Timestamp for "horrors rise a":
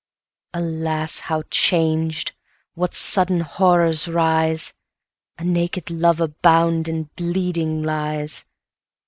3.41-5.43